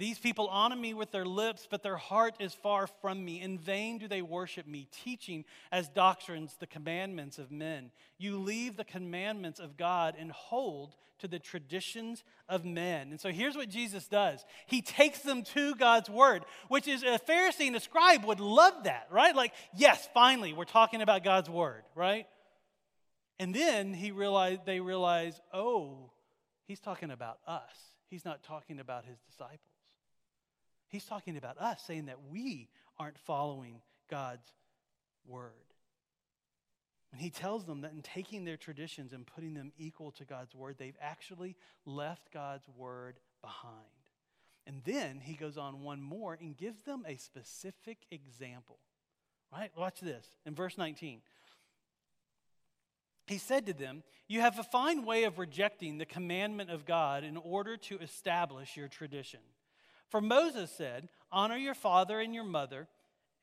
[0.00, 3.42] These people honor me with their lips, but their heart is far from me.
[3.42, 7.90] In vain do they worship me, teaching as doctrines the commandments of men.
[8.16, 13.10] You leave the commandments of God and hold to the traditions of men.
[13.10, 17.18] And so here's what Jesus does He takes them to God's word, which is a
[17.18, 19.36] Pharisee and a scribe would love that, right?
[19.36, 22.26] Like, yes, finally, we're talking about God's word, right?
[23.40, 26.10] And then he realized, they realize, oh,
[26.66, 27.74] he's talking about us.
[28.10, 29.58] He's not talking about his disciples.
[30.88, 34.46] He's talking about us, saying that we aren't following God's
[35.26, 35.52] word.
[37.12, 40.54] And he tells them that in taking their traditions and putting them equal to God's
[40.54, 43.72] word, they've actually left God's word behind.
[44.66, 48.80] And then he goes on one more and gives them a specific example.
[49.50, 49.70] Right?
[49.74, 51.22] Watch this in verse 19.
[53.30, 57.22] He said to them, You have a fine way of rejecting the commandment of God
[57.22, 59.38] in order to establish your tradition.
[60.08, 62.88] For Moses said, Honor your father and your mother,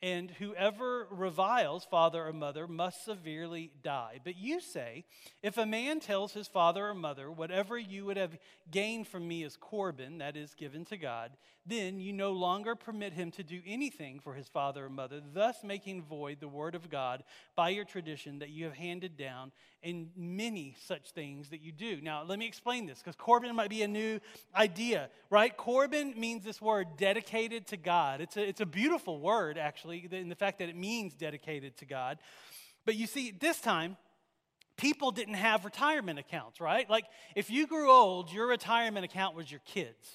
[0.02, 4.20] and whoever reviles father or mother must severely die.
[4.24, 5.06] But you say,
[5.42, 8.38] if a man tells his father or mother, whatever you would have
[8.70, 11.32] gained from me is Corban, that is given to God,
[11.66, 15.64] then you no longer permit him to do anything for his father or mother, thus
[15.64, 17.24] making void the word of God
[17.56, 19.52] by your tradition that you have handed down
[19.88, 22.02] in many such things that you do.
[22.02, 24.20] Now, let me explain this because Corban might be a new
[24.54, 25.56] idea, right?
[25.56, 28.20] Corban means this word dedicated to God.
[28.20, 31.86] It's a, it's a beautiful word, actually, in the fact that it means dedicated to
[31.86, 32.18] God.
[32.86, 33.96] But you see, this time,
[34.76, 36.90] people didn't have retirement accounts, right?
[36.90, 40.06] Like, if you grew old, your retirement account was your kids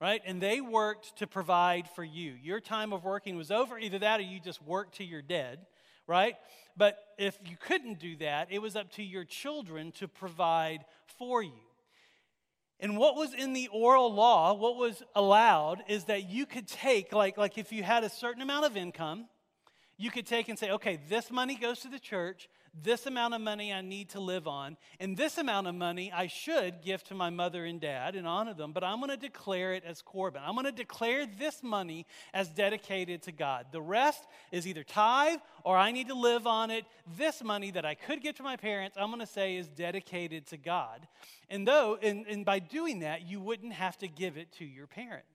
[0.00, 0.20] right?
[0.26, 2.34] And they worked to provide for you.
[2.42, 3.78] Your time of working was over.
[3.78, 5.60] Either that or you just worked till you're dead,
[6.06, 6.34] right?
[6.76, 10.84] But if you couldn't do that, it was up to your children to provide
[11.18, 11.52] for you.
[12.80, 17.12] And what was in the oral law, what was allowed, is that you could take,
[17.12, 19.26] like, like if you had a certain amount of income,
[19.96, 22.48] you could take and say, okay, this money goes to the church,
[22.82, 26.26] this amount of money I need to live on, and this amount of money I
[26.26, 29.74] should give to my mother and dad and honor them, but I'm going to declare
[29.74, 30.42] it as Corban.
[30.44, 33.66] I'm going to declare this money as dedicated to God.
[33.70, 36.84] The rest is either tithe or I need to live on it.
[37.16, 40.46] This money that I could give to my parents, I'm going to say is dedicated
[40.48, 41.06] to God.
[41.48, 44.86] And though, and, and by doing that, you wouldn't have to give it to your
[44.86, 45.28] parents.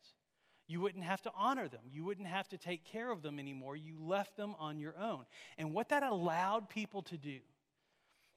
[0.70, 1.82] You wouldn't have to honor them.
[1.92, 3.76] You wouldn't have to take care of them anymore.
[3.76, 5.26] You left them on your own.
[5.58, 7.40] And what that allowed people to do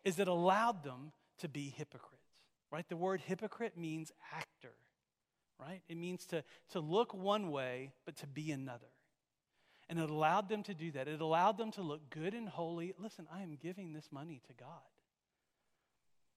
[0.03, 2.25] is it allowed them to be hypocrites,
[2.71, 2.89] right?
[2.89, 4.73] The word hypocrite means actor,
[5.61, 5.83] right?
[5.91, 8.87] It means to, to look one way, but to be another.
[9.91, 11.09] And it allowed them to do that.
[11.09, 12.95] It allowed them to look good and holy.
[12.99, 14.69] Listen, I am giving this money to God.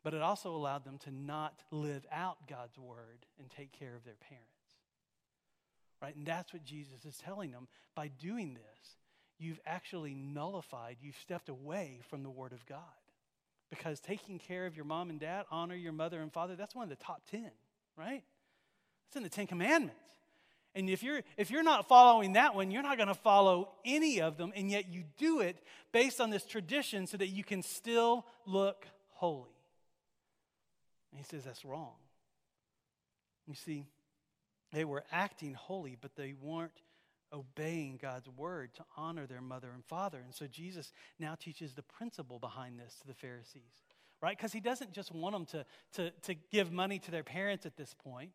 [0.04, 4.04] But it also allowed them to not live out God's word and take care of
[4.04, 4.55] their parents.
[6.06, 6.16] Right?
[6.16, 7.68] And that's what Jesus is telling them.
[7.96, 8.96] By doing this,
[9.40, 12.80] you've actually nullified, you've stepped away from the word of God.
[13.72, 16.84] Because taking care of your mom and dad, honor your mother and father, that's one
[16.84, 17.50] of the top 10,
[17.98, 18.22] right?
[19.08, 19.98] It's in the Ten Commandments.
[20.76, 24.22] And if you're, if you're not following that one, you're not going to follow any
[24.22, 25.58] of them, and yet you do it
[25.92, 29.50] based on this tradition so that you can still look holy.
[31.12, 31.94] And he says that's wrong.
[33.48, 33.88] You see,
[34.76, 36.82] they were acting holy, but they weren't
[37.32, 40.20] obeying God's word to honor their mother and father.
[40.22, 43.84] And so Jesus now teaches the principle behind this to the Pharisees,
[44.22, 44.38] right?
[44.38, 47.78] Because he doesn't just want them to, to, to give money to their parents at
[47.78, 48.32] this point,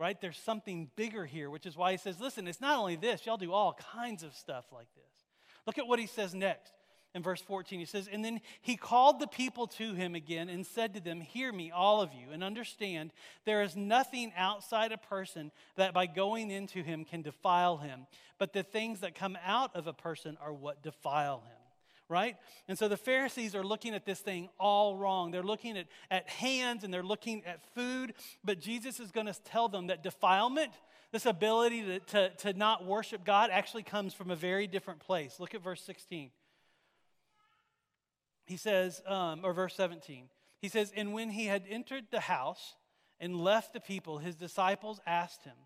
[0.00, 0.18] right?
[0.18, 3.36] There's something bigger here, which is why he says, listen, it's not only this, y'all
[3.36, 5.24] do all kinds of stuff like this.
[5.66, 6.72] Look at what he says next
[7.16, 7.80] in verse 14.
[7.80, 11.22] He says, And then he called the people to him again and said to them,
[11.22, 13.10] Hear me, all of you, and understand
[13.46, 18.06] there is nothing outside a person that by going into him can defile him,
[18.38, 21.52] but the things that come out of a person are what defile him.
[22.08, 22.36] Right?
[22.68, 25.32] And so the Pharisees are looking at this thing all wrong.
[25.32, 28.12] They're looking at, at hands and they're looking at food,
[28.44, 30.70] but Jesus is going to tell them that defilement,
[31.10, 35.40] this ability to, to, to not worship God, actually comes from a very different place.
[35.40, 36.30] Look at verse 16
[38.46, 40.28] he says, um, or verse 17,
[40.58, 42.76] he says, And when he had entered the house
[43.20, 45.56] and left the people, his disciples asked him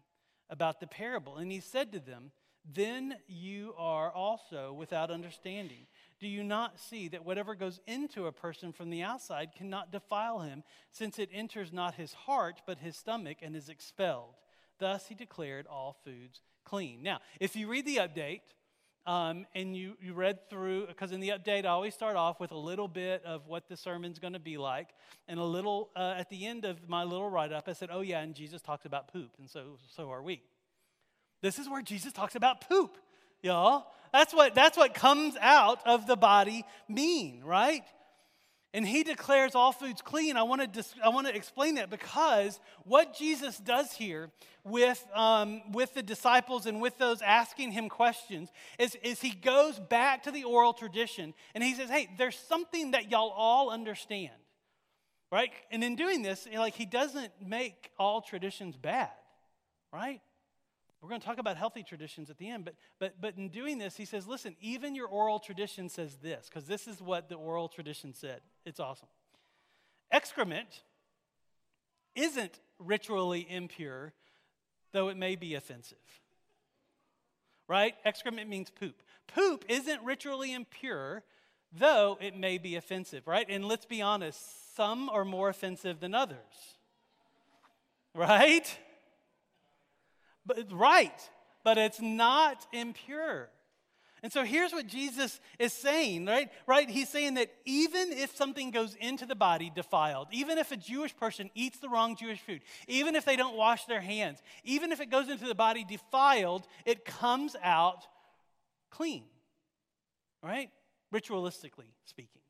[0.49, 1.37] about the parable.
[1.37, 2.33] And he said to them,
[2.65, 5.87] Then you are also without understanding.
[6.19, 10.41] Do you not see that whatever goes into a person from the outside cannot defile
[10.41, 14.35] him, since it enters not his heart, but his stomach, and is expelled?
[14.79, 17.03] Thus he declared all foods clean.
[17.03, 18.41] Now, if you read the update,
[19.07, 22.51] um, and you, you read through, because in the update, I always start off with
[22.51, 24.89] a little bit of what the sermon's going to be like.
[25.27, 28.03] And a little, uh, at the end of my little write up, I said, oh,
[28.03, 30.43] yeah, and Jesus talks about poop, and so, so are we.
[31.43, 32.97] This is where Jesus talks about poop,
[33.43, 33.87] y'all.
[34.13, 37.85] That's what, that's what comes out of the body mean, right?
[38.73, 40.37] And he declares all foods clean.
[40.37, 44.31] I want to dis- I want to explain that because what Jesus does here
[44.65, 49.79] with um, with the disciples and with those asking him questions is, is he goes
[49.79, 54.33] back to the oral tradition and he says, "Hey, there's something that y'all all understand,
[55.33, 59.11] right?" And in doing this, like he doesn't make all traditions bad,
[59.93, 60.21] right?
[61.03, 63.79] We're going to talk about healthy traditions at the end, but, but, but in doing
[63.79, 67.37] this, he says, listen, even your oral tradition says this, because this is what the
[67.37, 68.41] oral tradition said.
[68.67, 69.09] It's awesome.
[70.11, 70.83] Excrement
[72.15, 74.13] isn't ritually impure,
[74.93, 75.97] though it may be offensive.
[77.67, 77.95] Right?
[78.05, 79.01] Excrement means poop.
[79.29, 81.23] Poop isn't ritually impure,
[81.73, 83.47] though it may be offensive, right?
[83.49, 86.37] And let's be honest, some are more offensive than others.
[88.15, 88.77] Right?
[90.47, 91.31] But right,
[91.65, 93.51] but it's not impure.
[94.23, 96.51] And so here's what Jesus is saying, right?
[96.67, 96.89] Right?
[96.89, 101.17] He's saying that even if something goes into the body defiled, even if a Jewish
[101.17, 105.01] person eats the wrong Jewish food, even if they don't wash their hands, even if
[105.01, 108.07] it goes into the body defiled, it comes out
[108.91, 109.25] clean.
[110.43, 110.71] Right?
[111.15, 112.43] Ritualistically speaking.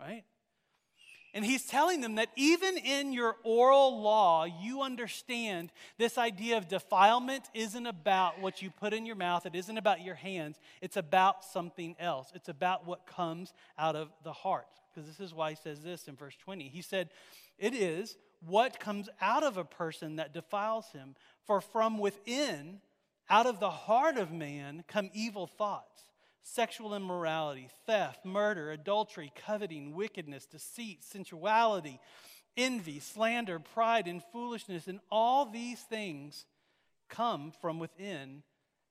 [0.00, 0.24] Right?
[1.34, 6.68] And he's telling them that even in your oral law, you understand this idea of
[6.68, 10.96] defilement isn't about what you put in your mouth, it isn't about your hands, it's
[10.96, 12.30] about something else.
[12.34, 14.66] It's about what comes out of the heart.
[14.90, 16.68] Because this is why he says this in verse 20.
[16.68, 17.10] He said,
[17.58, 21.14] It is what comes out of a person that defiles him,
[21.46, 22.80] for from within,
[23.28, 26.07] out of the heart of man, come evil thoughts
[26.42, 32.00] sexual immorality, theft, murder, adultery, coveting, wickedness, deceit, sensuality,
[32.56, 34.86] envy, slander, pride, and foolishness.
[34.86, 36.46] And all these things
[37.08, 38.42] come from within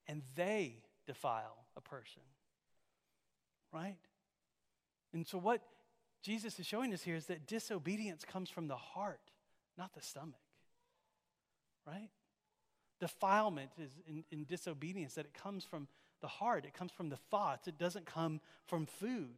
[0.06, 2.22] and they defile a person.
[3.72, 3.96] Right?
[5.12, 5.62] And so, what
[6.22, 9.20] Jesus is showing us here is that disobedience comes from the heart,
[9.76, 10.40] not the stomach.
[11.86, 12.10] Right?
[13.00, 15.88] Defilement is in, in disobedience, that it comes from
[16.20, 19.36] the heart, it comes from the thoughts, it doesn't come from food.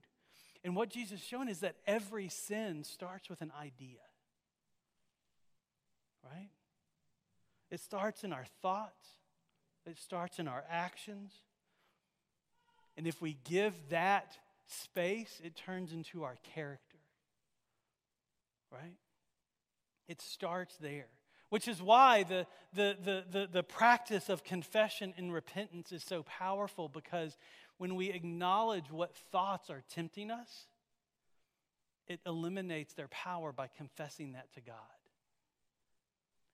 [0.65, 3.99] And what Jesus is showing is that every sin starts with an idea.
[6.23, 6.51] Right?
[7.71, 9.09] It starts in our thoughts,
[9.87, 11.33] it starts in our actions.
[12.97, 16.99] And if we give that space, it turns into our character.
[18.71, 18.97] Right?
[20.09, 21.09] It starts there.
[21.51, 26.23] Which is why the, the, the, the, the practice of confession and repentance is so
[26.23, 27.37] powerful because
[27.77, 30.67] when we acknowledge what thoughts are tempting us,
[32.07, 34.77] it eliminates their power by confessing that to God.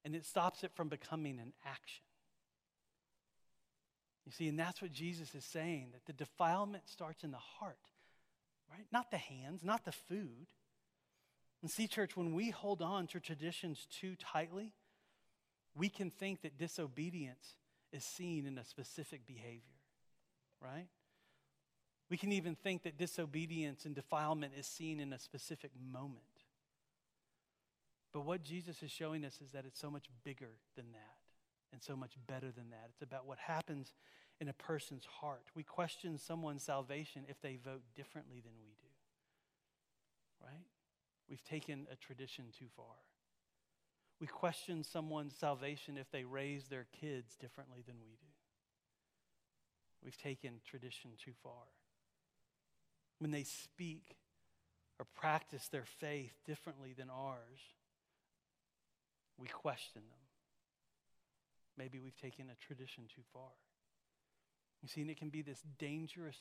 [0.04, 2.04] And it stops it from becoming an action.
[4.24, 7.78] You see, and that's what Jesus is saying that the defilement starts in the heart,
[8.70, 8.86] right?
[8.92, 10.46] Not the hands, not the food.
[11.62, 14.72] And see, church, when we hold on to traditions too tightly,
[15.76, 17.56] we can think that disobedience
[17.92, 19.60] is seen in a specific behavior,
[20.60, 20.88] right?
[22.08, 26.22] We can even think that disobedience and defilement is seen in a specific moment.
[28.12, 31.18] But what Jesus is showing us is that it's so much bigger than that
[31.72, 32.88] and so much better than that.
[32.92, 33.92] It's about what happens
[34.40, 35.44] in a person's heart.
[35.54, 38.88] We question someone's salvation if they vote differently than we do,
[40.42, 40.64] right?
[41.28, 42.96] We've taken a tradition too far.
[44.20, 48.32] We question someone's salvation if they raise their kids differently than we do.
[50.02, 51.66] We've taken tradition too far.
[53.18, 54.16] When they speak
[54.98, 57.60] or practice their faith differently than ours,
[59.38, 60.18] we question them.
[61.76, 63.52] Maybe we've taken a tradition too far.
[64.82, 66.38] You see, and it can be this dangerous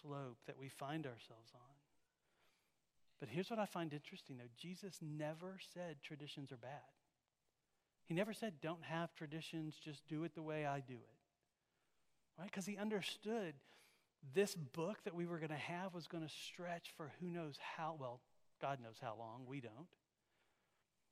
[0.00, 1.76] slope that we find ourselves on.
[3.20, 6.97] But here's what I find interesting, though Jesus never said traditions are bad.
[8.08, 11.18] He never said, don't have traditions, just do it the way I do it.
[12.38, 12.50] Right?
[12.50, 13.54] Because he understood
[14.34, 17.56] this book that we were going to have was going to stretch for who knows
[17.76, 18.20] how, well,
[18.62, 19.88] God knows how long, we don't.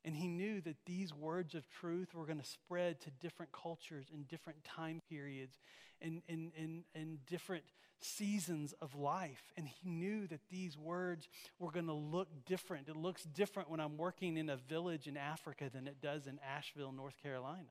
[0.03, 4.07] And he knew that these words of truth were going to spread to different cultures
[4.11, 5.59] in different time periods
[6.01, 7.63] and in, in, in different
[7.99, 9.51] seasons of life.
[9.55, 11.27] And he knew that these words
[11.59, 12.87] were going to look different.
[12.87, 16.39] It looks different when I'm working in a village in Africa than it does in
[16.39, 17.69] Asheville, North Carolina.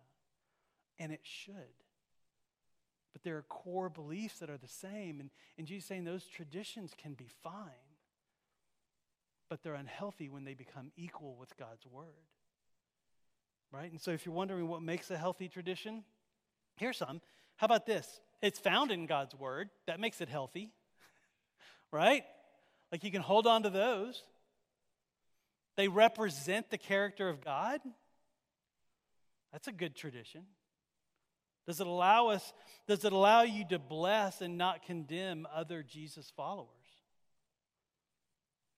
[0.98, 1.54] And it should.
[3.12, 5.20] But there are core beliefs that are the same.
[5.20, 7.54] And, and Jesus saying those traditions can be fine,
[9.48, 12.04] but they're unhealthy when they become equal with God's word.
[13.72, 13.90] Right?
[13.90, 16.04] And so if you're wondering what makes a healthy tradition,
[16.76, 17.20] here's some.
[17.56, 18.20] How about this?
[18.42, 19.68] It's found in God's word.
[19.86, 20.70] That makes it healthy.
[21.92, 22.24] right?
[22.92, 24.22] Like you can hold on to those.
[25.76, 27.80] They represent the character of God.
[29.52, 30.42] That's a good tradition.
[31.66, 32.52] Does it allow us,
[32.86, 36.68] does it allow you to bless and not condemn other Jesus followers?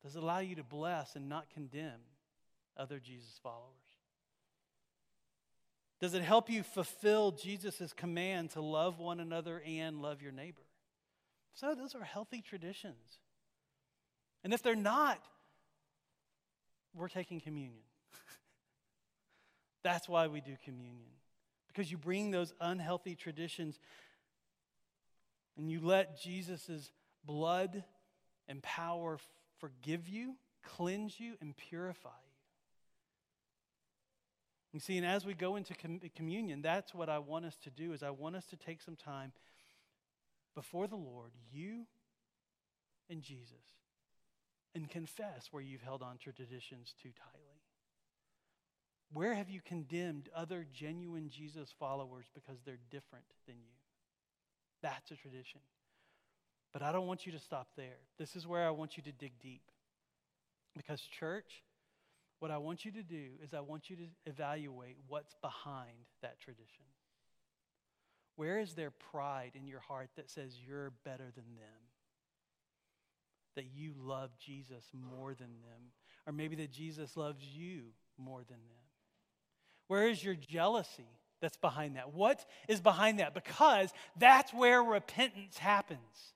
[0.02, 2.00] Does it allow you to bless and not condemn
[2.76, 3.88] other Jesus followers?
[6.01, 10.62] Does it help you fulfill Jesus' command to love one another and love your neighbor?
[11.55, 13.18] So, those are healthy traditions.
[14.44, 15.18] And if they're not,
[16.94, 17.82] we're taking communion.
[19.82, 21.11] That's why we do communion.
[21.66, 23.78] Because you bring those unhealthy traditions
[25.57, 26.92] and you let Jesus'
[27.24, 27.82] blood
[28.46, 29.18] and power
[29.59, 32.27] forgive you, cleanse you, and purify you.
[34.72, 37.70] You see, and as we go into com- communion, that's what I want us to
[37.70, 39.32] do is I want us to take some time
[40.54, 41.86] before the Lord, you
[43.08, 43.64] and Jesus,
[44.74, 47.62] and confess where you've held on to traditions too tightly.
[49.12, 53.72] Where have you condemned other genuine Jesus followers because they're different than you?
[54.82, 55.60] That's a tradition.
[56.72, 57.96] But I don't want you to stop there.
[58.18, 59.62] This is where I want you to dig deep.
[60.76, 61.62] Because, church,
[62.41, 66.39] what I want you to do is I want you to evaluate what's behind that
[66.39, 66.84] tradition.
[68.36, 71.82] Where is there pride in your heart that says you're better than them?
[73.57, 75.91] That you love Jesus more than them?
[76.26, 77.80] Or maybe that Jesus loves you
[78.16, 78.86] more than them?
[79.89, 81.09] Where is your jealousy
[81.41, 82.14] that's behind that?
[82.14, 83.34] What is behind that?
[83.34, 86.34] Because that's where repentance happens.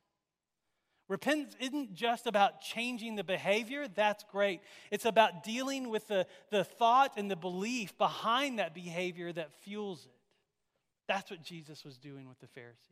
[1.13, 4.63] Repentance isn't just about changing the behavior, that's great.
[4.91, 10.07] It's about dealing with the, the thought and the belief behind that behavior that fuels
[10.07, 10.13] it.
[11.07, 12.89] That's what Jesus was doing with the Pharisees.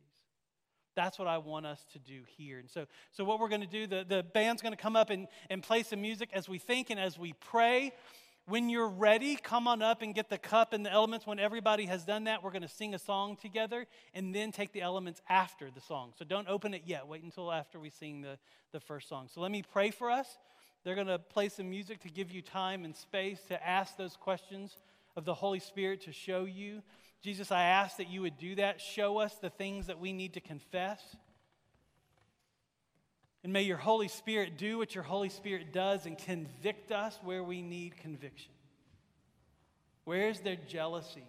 [0.95, 2.59] That's what I want us to do here.
[2.59, 5.09] And so, so what we're going to do, the, the band's going to come up
[5.09, 7.91] and, and play some music as we think and as we pray.
[8.51, 11.25] When you're ready, come on up and get the cup and the elements.
[11.25, 14.73] When everybody has done that, we're going to sing a song together and then take
[14.73, 16.11] the elements after the song.
[16.19, 17.07] So don't open it yet.
[17.07, 18.37] Wait until after we sing the,
[18.73, 19.29] the first song.
[19.33, 20.27] So let me pray for us.
[20.83, 24.17] They're going to play some music to give you time and space to ask those
[24.17, 24.75] questions
[25.15, 26.81] of the Holy Spirit to show you
[27.23, 28.81] Jesus, I ask that you would do that.
[28.81, 30.99] Show us the things that we need to confess.
[33.43, 37.43] And may your Holy Spirit do what your Holy Spirit does and convict us where
[37.43, 38.51] we need conviction.
[40.05, 41.25] Where is there jealousy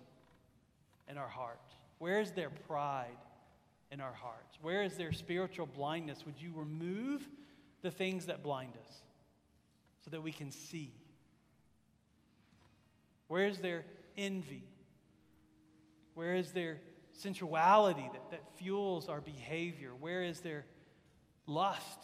[1.09, 1.75] in our hearts?
[1.99, 3.17] Where is there pride
[3.91, 4.59] in our hearts?
[4.61, 6.25] Where is there spiritual blindness?
[6.27, 7.27] Would you remove
[7.83, 8.95] the things that blind us
[10.05, 10.93] so that we can see?
[13.29, 13.85] Where is there
[14.19, 14.65] envy?
[16.15, 16.79] Where is there
[17.13, 19.93] sensuality that, that fuels our behavior?
[19.99, 20.65] Where is there
[21.47, 22.01] lust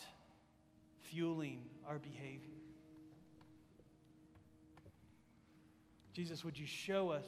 [1.01, 2.59] fueling our behavior?
[6.13, 7.27] Jesus, would you show us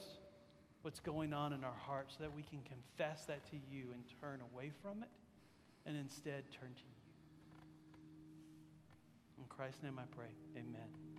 [0.82, 4.02] what's going on in our hearts so that we can confess that to you and
[4.20, 5.08] turn away from it
[5.86, 7.00] and instead turn to you?
[9.38, 10.30] In Christ's name I pray.
[10.56, 11.09] Amen.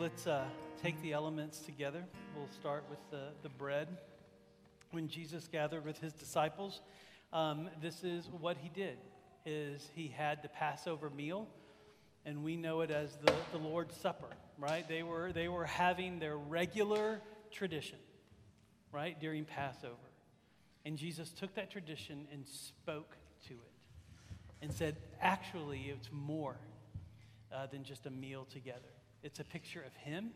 [0.00, 0.42] Let's uh,
[0.82, 2.02] take the elements together.
[2.34, 3.86] We'll start with the, the bread.
[4.92, 6.80] When Jesus gathered with his disciples,
[7.34, 8.96] um, this is what he did,
[9.44, 11.46] is he had the Passover meal,
[12.24, 14.88] and we know it as the, the Lord's Supper, right?
[14.88, 17.20] They were, they were having their regular
[17.50, 17.98] tradition,
[18.92, 19.96] right, during Passover.
[20.86, 23.16] And Jesus took that tradition and spoke
[23.48, 26.56] to it and said, actually, it's more
[27.54, 28.80] uh, than just a meal together.
[29.22, 30.30] It's a picture of him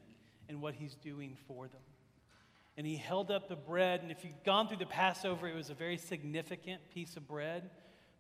[0.48, 1.80] and what he's doing for them.
[2.76, 5.70] And he held up the bread, and if you've gone through the Passover, it was
[5.70, 7.70] a very significant piece of bread,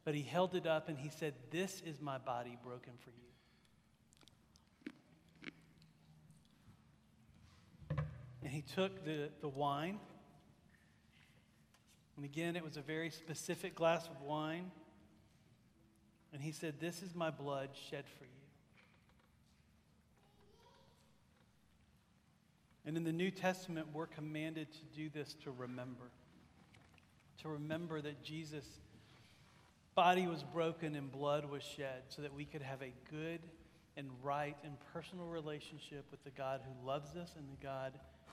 [0.04, 3.16] but he held it up and he said, This is my body broken for you.
[8.42, 9.98] And he took the, the wine,
[12.16, 14.70] and again, it was a very specific glass of wine,
[16.32, 18.43] and he said, This is my blood shed for you.
[22.86, 26.10] And in the New Testament, we're commanded to do this to remember.
[27.42, 28.68] To remember that Jesus'
[29.94, 33.40] body was broken and blood was shed so that we could have a good
[33.96, 37.92] and right and personal relationship with the God who loves us and the God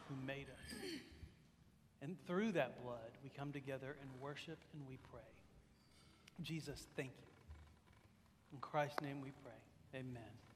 [0.10, 0.90] who made us.
[2.02, 5.22] And through that blood, we come together and worship and we pray.
[6.42, 7.28] Jesus, thank you.
[8.54, 10.00] In Christ's name we pray.
[10.00, 10.51] Amen.